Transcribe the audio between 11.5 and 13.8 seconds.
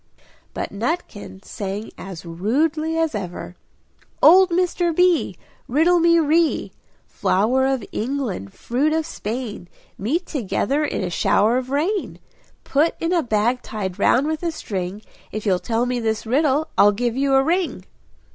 of rain; Put in a bag